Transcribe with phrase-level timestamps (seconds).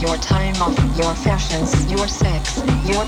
[0.00, 3.04] your time off, your fashions, your sex, your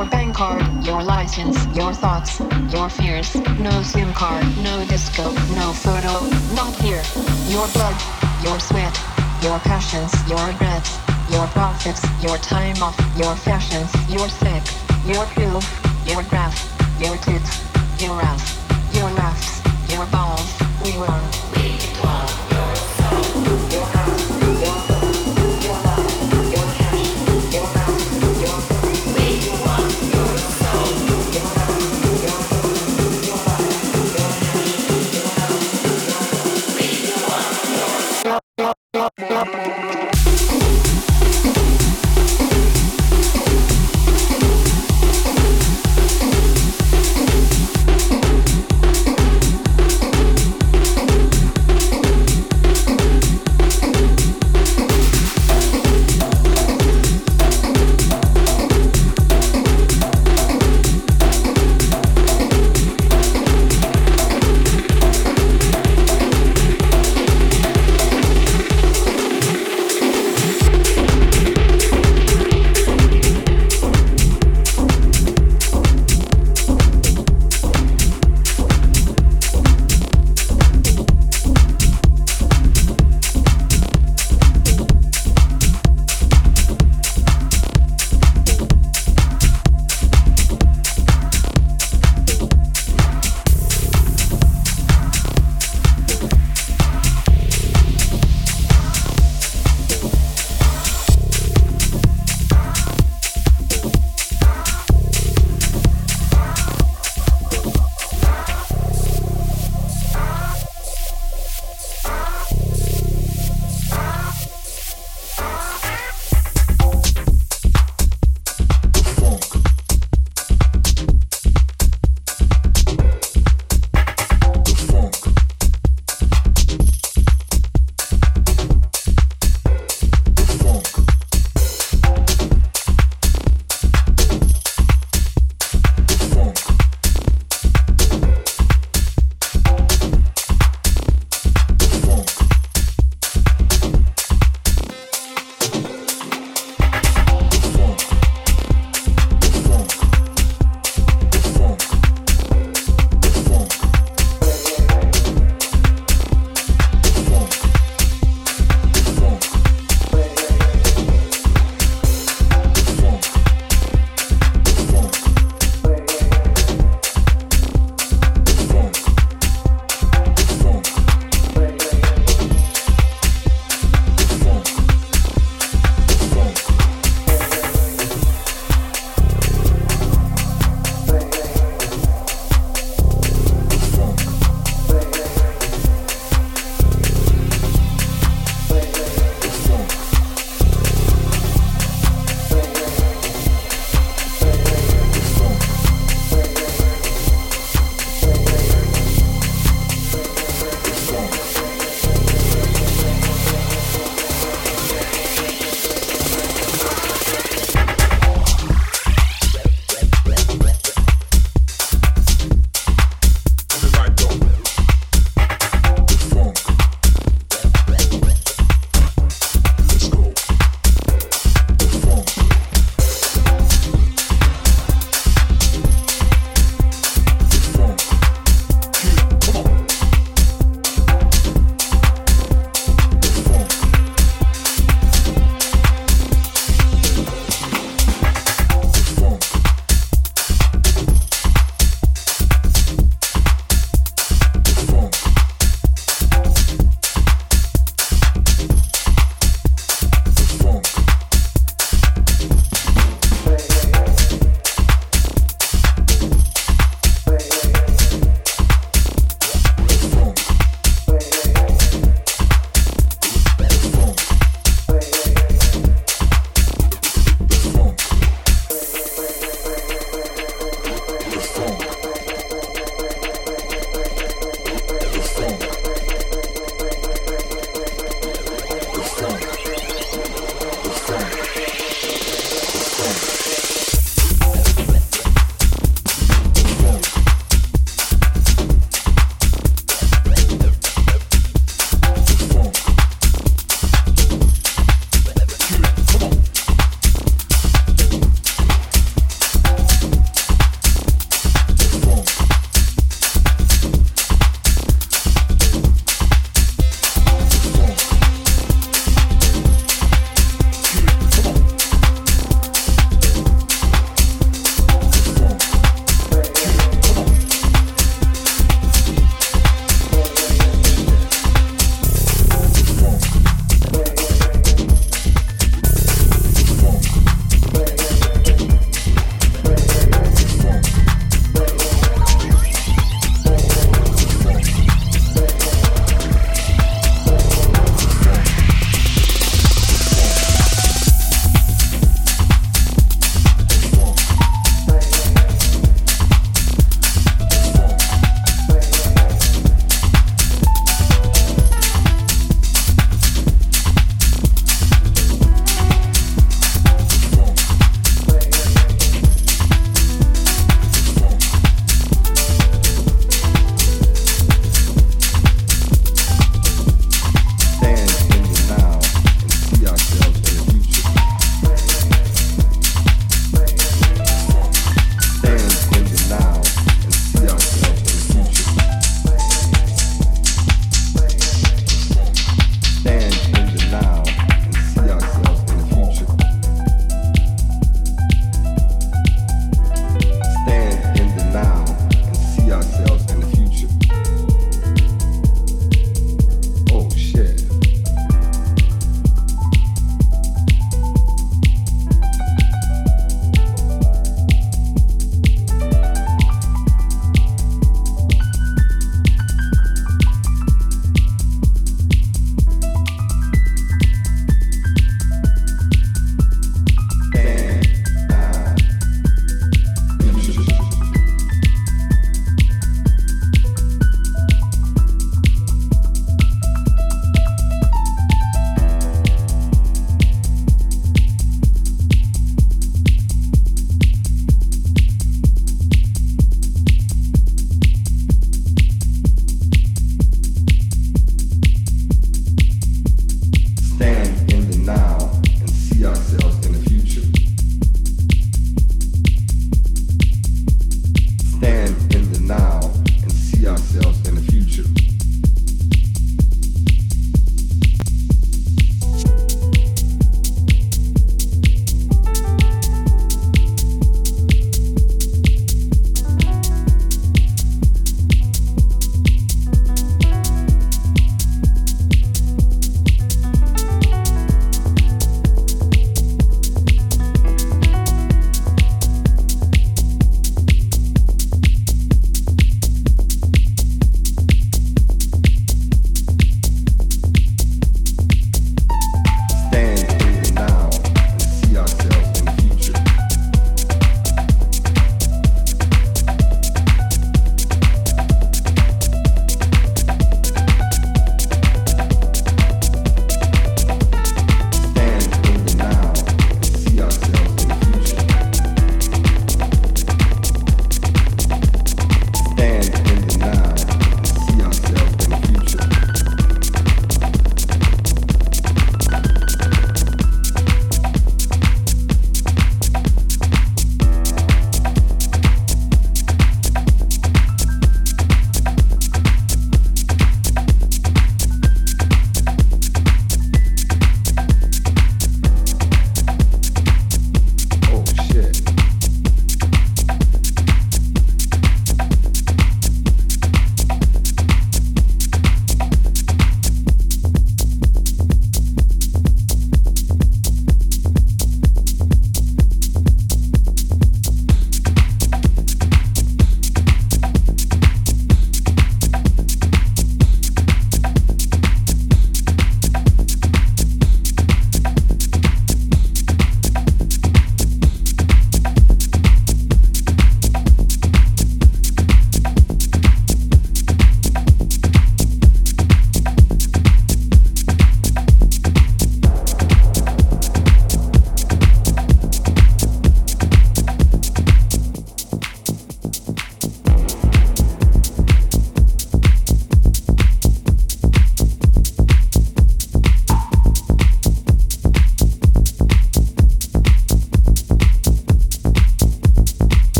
[0.00, 2.40] Your bank card, your license, your thoughts,
[2.72, 3.34] your fears.
[3.60, 5.24] No SIM card, no disco,
[5.54, 6.24] no photo,
[6.54, 7.02] not here.
[7.48, 7.94] Your blood,
[8.42, 8.98] your sweat,
[9.42, 10.96] your passions, your regrets,
[11.30, 14.74] your profits, your time off, your fashions, your sex,
[15.04, 15.68] your pills,
[16.06, 16.56] your graph,
[16.98, 17.60] your tits,
[18.00, 18.56] your ass,
[18.94, 19.60] your laughs,
[19.92, 20.48] your balls.
[20.82, 22.39] We were.